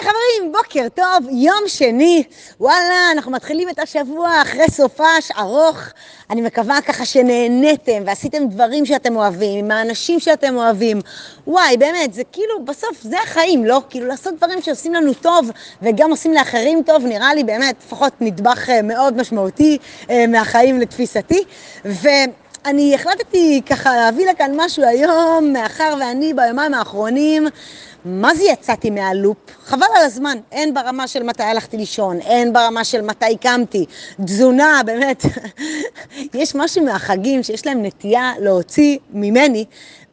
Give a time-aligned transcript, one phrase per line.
[0.00, 2.22] היי חברים, בוקר טוב, יום שני.
[2.60, 5.78] וואלה, אנחנו מתחילים את השבוע אחרי סופש ארוך.
[6.30, 11.00] אני מקווה ככה שנהניתם ועשיתם דברים שאתם אוהבים, עם האנשים שאתם אוהבים.
[11.46, 13.82] וואי, באמת, זה כאילו, בסוף זה החיים, לא?
[13.90, 15.50] כאילו לעשות דברים שעושים לנו טוב
[15.82, 19.78] וגם עושים לאחרים טוב, נראה לי באמת לפחות נדבך אה, מאוד משמעותי
[20.10, 21.44] אה, מהחיים לתפיסתי.
[21.84, 22.08] ו...
[22.64, 27.46] אני החלטתי ככה להביא לכאן משהו היום, מאחר ואני ביומיים האחרונים
[28.04, 29.36] מה זה יצאתי מהלופ?
[29.64, 33.86] חבל על הזמן, אין ברמה של מתי הלכתי לישון, אין ברמה של מתי קמתי.
[34.24, 35.22] תזונה, באמת,
[36.34, 39.64] יש משהו מהחגים שיש להם נטייה להוציא ממני,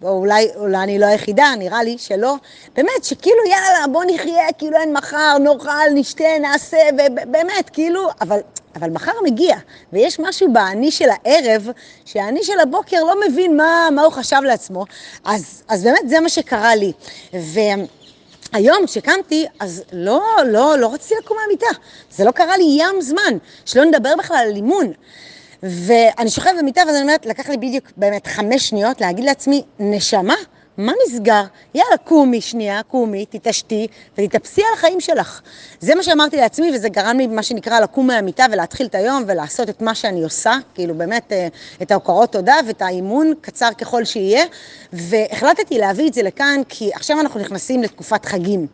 [0.03, 2.35] או אולי, אולי אני לא היחידה, נראה לי שלא,
[2.75, 8.39] באמת, שכאילו יאללה, בוא נחיה, כאילו אין מחר, נאכל, נשתה, נעשה, ובאמת, כאילו, אבל
[8.75, 9.55] אבל מחר מגיע,
[9.93, 11.67] ויש משהו באני של הערב,
[12.05, 14.85] שהאני של הבוקר לא מבין מה, מה הוא חשב לעצמו,
[15.25, 16.91] אז, אז באמת זה מה שקרה לי.
[17.33, 21.79] והיום כשקמתי, אז לא, לא, לא רציתי לקום מהמיטה,
[22.11, 24.93] זה לא קרה לי ים זמן, שלא נדבר בכלל על אימון.
[25.63, 30.35] ואני שוכבת במיטה ואז אני אומרת, לקח לי בדיוק באמת חמש שניות להגיד לעצמי, נשמה,
[30.77, 31.43] מה נסגר?
[31.73, 35.41] יאללה, קומי שנייה, קומי, תתעשתי ותתאפסי על החיים שלך.
[35.79, 39.69] זה מה שאמרתי לעצמי וזה גרם לי, מה שנקרא, לקום מהמיטה ולהתחיל את היום ולעשות
[39.69, 41.47] את מה שאני עושה, כאילו באמת אה,
[41.81, 44.45] את ההוקרות תודה ואת האימון, קצר ככל שיהיה.
[44.93, 48.67] והחלטתי להביא את זה לכאן כי עכשיו אנחנו נכנסים לתקופת חגים.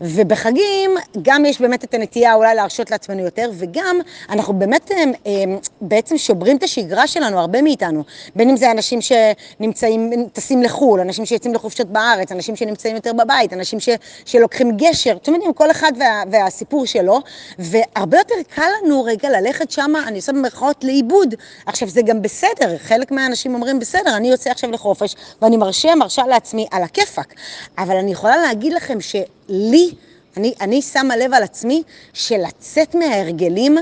[0.00, 0.90] ובחגים
[1.22, 3.96] גם יש באמת את הנטייה אולי להרשות לעצמנו יותר, וגם
[4.30, 5.32] אנחנו באמת אה, אה,
[5.80, 8.02] בעצם שוברים את השגרה שלנו, הרבה מאיתנו.
[8.36, 13.52] בין אם זה אנשים שנמצאים, טסים לחו"ל, אנשים שיוצאים לחופשות בארץ, אנשים שנמצאים יותר בבית,
[13.52, 13.88] אנשים ש,
[14.24, 17.20] שלוקחים גשר, אתם יודעים, כל אחד וה, והסיפור שלו,
[17.58, 21.34] והרבה יותר קל לנו רגע ללכת שם, אני עושה במרכאות לאיבוד.
[21.66, 26.22] עכשיו, זה גם בסדר, חלק מהאנשים אומרים, בסדר, אני יוצא עכשיו לחופש, ואני מרשה, מרשה
[26.26, 27.34] לעצמי על הכיפאק.
[27.78, 29.90] אבל אני יכולה להגיד לכם שלי,
[30.36, 33.76] אני, אני שמה לב על עצמי, שלצאת מההרגלים,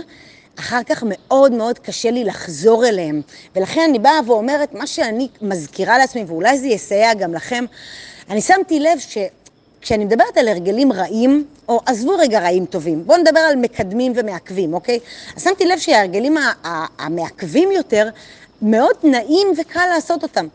[0.58, 3.22] אחר כך מאוד מאוד קשה לי לחזור אליהם.
[3.56, 7.64] ולכן אני באה ואומרת, מה שאני מזכירה לעצמי, ואולי זה יסייע גם לכם,
[8.30, 13.40] אני שמתי לב שכשאני מדברת על הרגלים רעים, או עזבו רגע רעים טובים, בואו נדבר
[13.40, 14.98] על מקדמים ומעכבים, אוקיי?
[15.36, 16.36] אז שמתי לב שההרגלים
[16.98, 18.08] המעכבים יותר,
[18.62, 20.46] מאוד נעים וקל לעשות אותם.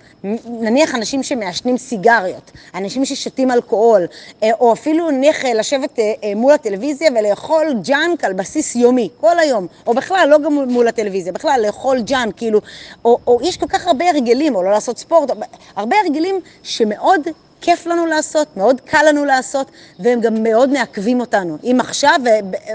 [0.45, 4.05] נניח אנשים שמעשנים סיגריות, אנשים ששותים אלכוהול,
[4.43, 9.39] אה, או אפילו נניח אה, לשבת אה, מול הטלוויזיה ולאכול ג'אנק על בסיס יומי, כל
[9.39, 12.59] היום, או בכלל, לא גם מול הטלוויזיה, בכלל לאכול ג'אנק, כאילו,
[13.05, 15.29] או, או יש כל כך הרבה הרגלים, או לא לעשות ספורט,
[15.75, 17.21] הרבה הרגלים שמאוד
[17.61, 22.19] כיף לנו לעשות, מאוד קל לנו לעשות, והם גם מאוד מעכבים אותנו, אם עכשיו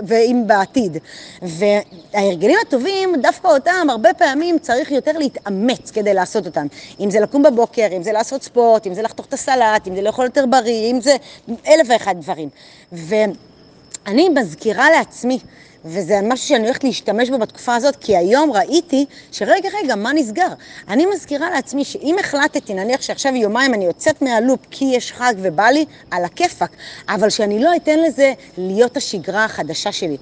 [0.07, 0.99] ואם בעתיד.
[1.43, 6.67] וההרגלים הטובים, דווקא אותם, הרבה פעמים צריך יותר להתאמץ כדי לעשות אותם.
[7.01, 10.03] אם זה לקום בבוקר, אם זה לעשות ספורט, אם זה לחתוך את הסלט, אם זה
[10.03, 11.17] לאכול יותר בריא, אם זה
[11.49, 12.49] אלף ואחד דברים.
[12.93, 15.39] ואני מזכירה לעצמי,
[15.85, 20.49] וזה משהו שאני הולכת להשתמש בו בתקופה הזאת, כי היום ראיתי שרגע, רגע, מה נסגר?
[20.89, 25.67] אני מזכירה לעצמי שאם החלטתי, נניח שעכשיו יומיים אני יוצאת מהלופ כי יש חג ובא
[25.67, 26.71] לי, על הכיפאק,
[27.09, 30.17] אבל שאני לא אתן לזה להיות השגרה החדשה שלי.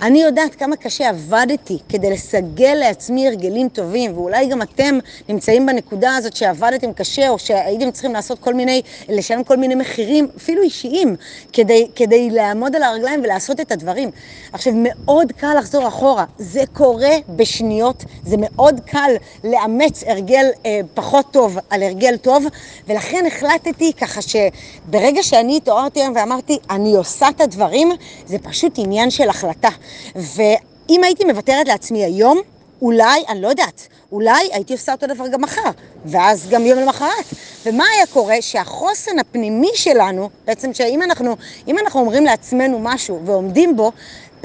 [0.00, 4.98] אני יודעת כמה קשה עבדתי כדי לסגל לעצמי הרגלים טובים, ואולי גם אתם
[5.28, 10.28] נמצאים בנקודה הזאת שעבדתם קשה, או שהייתם צריכים לעשות כל מיני, לשלם כל מיני מחירים,
[10.36, 11.16] אפילו אישיים,
[11.52, 14.10] כדי, כדי לעמוד על הרגליים ולעשות את הדברים.
[14.52, 14.72] עכשיו,
[15.06, 19.10] מאוד קל לחזור אחורה, זה קורה בשניות, זה מאוד קל
[19.44, 22.44] לאמץ הרגל אה, פחות טוב על הרגל טוב,
[22.88, 27.88] ולכן החלטתי ככה שברגע שאני התעוררתי היום ואמרתי, אני עושה את הדברים,
[28.26, 29.68] זה פשוט עניין של החלטה.
[30.16, 32.40] ואם הייתי מוותרת לעצמי היום,
[32.82, 35.70] אולי, אני לא יודעת, אולי הייתי עושה אותו דבר גם מחר,
[36.04, 37.24] ואז גם יום למחרת.
[37.66, 38.36] ומה היה קורה?
[38.40, 41.36] שהחוסן הפנימי שלנו, בעצם שאם אנחנו,
[41.68, 43.92] אנחנו אומרים לעצמנו משהו ועומדים בו,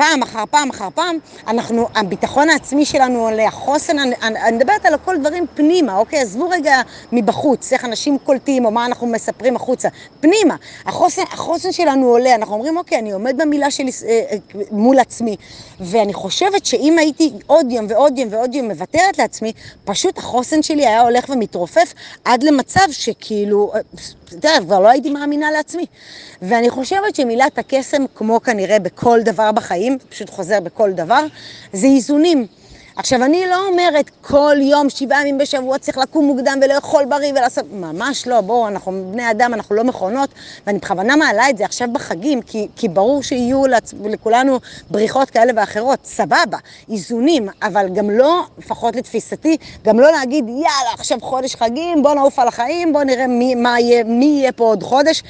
[0.01, 1.17] פעם אחר פעם אחר פעם,
[1.47, 6.19] אנחנו, הביטחון העצמי שלנו עולה, החוסן, אני, אני מדברת על הכל דברים פנימה, אוקיי?
[6.19, 6.81] עזבו רגע
[7.12, 9.90] מבחוץ, איך אנשים קולטים או מה אנחנו מספרים החוצה.
[10.19, 14.37] פנימה, החוסן, החוסן שלנו עולה, אנחנו אומרים, אוקיי, אני עומד במילה שלי אה, אה,
[14.72, 15.35] מול עצמי,
[15.79, 19.53] ואני חושבת שאם הייתי עוד יום ועוד יום ועוד יום מוותרת לעצמי,
[19.85, 21.93] פשוט החוסן שלי היה הולך ומתרופף
[22.26, 23.79] עד למצב שכאילו, אה,
[24.26, 25.85] אתה יודע, כבר לא הייתי מאמינה לעצמי.
[26.41, 31.26] ואני חושבת שמילת הקסם, כמו כנראה בכל דבר בחיים, פשוט חוזר בכל דבר,
[31.73, 32.47] זה איזונים.
[32.96, 37.66] עכשיו, אני לא אומרת כל יום, שבעה ימים בשבוע צריך לקום מוקדם ולאכול בריא ולעשות...
[37.72, 40.29] ממש לא, בואו, אנחנו בני אדם, אנחנו לא מכונות,
[40.67, 43.93] ואני בכוונה מעלה את זה עכשיו בחגים, כי, כי ברור שיהיו לצ...
[44.05, 44.59] לכולנו
[44.90, 46.58] בריחות כאלה ואחרות, סבבה,
[46.91, 52.40] איזונים, אבל גם לא, לפחות לתפיסתי, גם לא להגיד, יאללה, עכשיו חודש חגים, בואו נעוף
[52.40, 55.23] על החיים, בואו נראה מי, מה יהיה, מי יהיה פה עוד חודש.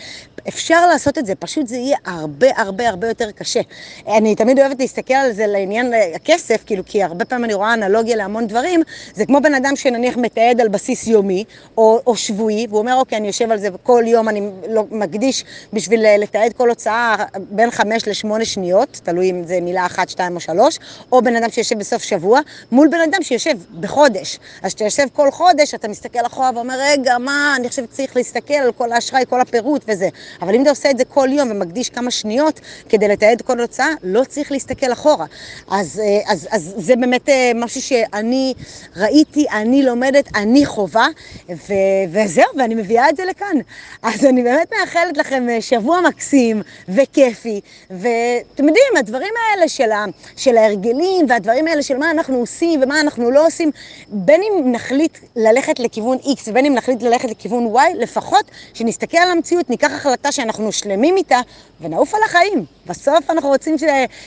[0.48, 3.60] אפשר לעשות את זה, פשוט זה יהיה הרבה הרבה הרבה יותר קשה.
[4.08, 8.16] אני תמיד אוהבת להסתכל על זה לעניין הכסף, כאילו, כי הרבה פעמים אני רואה אנלוגיה
[8.16, 8.82] להמון דברים,
[9.16, 11.44] זה כמו בן אדם שנניח מתעד על בסיס יומי
[11.78, 15.44] או, או שבועי, והוא אומר, אוקיי, אני יושב על זה כל יום, אני לא, מקדיש
[15.74, 17.16] בשביל לתעד כל הוצאה
[17.50, 20.80] בין חמש לשמונה שניות, תלוי אם זה מילה אחת, שתיים או שלוש,
[21.12, 22.40] או בן אדם שיושב בסוף שבוע,
[22.72, 24.40] מול בן אדם שיושב בחודש.
[24.62, 28.54] אז כשאתה יושב כל חודש, אתה מסתכל אחורה ואומר, רגע, מה, אני חושב שצריך להסתכל
[28.54, 30.10] על כל האשראי, כל הפירוט וזה.
[30.42, 32.60] אבל אם אתה עושה את זה כל יום ומקדיש כמה שניות
[32.90, 35.26] כדי לתעד כל הוצאה, לא צריך להסתכל אחורה.
[35.72, 38.54] אז, אה, אז, אז זה באמת אה, משהו שאני
[38.96, 41.08] ראיתי, אני לומדת, אני חובה,
[41.50, 41.74] ו,
[42.12, 43.58] וזהו, ואני מביאה את זה לכאן.
[44.02, 50.06] אז אני באמת מאחלת לכם אה, שבוע מקסים וכיפי, ואתם יודעים, הדברים האלה של, ה,
[50.36, 53.72] של ההרגלים והדברים האלה של מה אנחנו עושים ומה אנחנו לא עושים,
[54.08, 59.32] בין אם נחליט ללכת לכיוון X ובין אם נחליט ללכת לכיוון Y, לפחות שנסתכל על
[59.32, 61.42] המציאות, ניקח החלטה שאנחנו שלמים איתה
[61.82, 62.66] ונעוף על החיים.
[62.86, 63.84] בסוף אנחנו רוצים ש...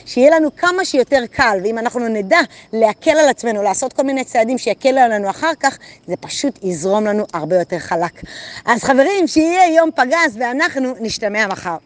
[0.06, 2.38] שיהיה לנו כמה שיותר קל, ואם אנחנו נדע
[3.06, 7.24] להקל על עצמנו, לעשות כל מיני צעדים שיקלו עלינו אחר כך, זה פשוט יזרום לנו
[7.32, 8.12] הרבה יותר חלק.
[8.64, 11.76] אז חברים, שיהיה יום פגז ואנחנו נשתמע מחר.